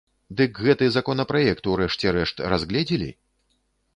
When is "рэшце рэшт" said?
1.81-2.37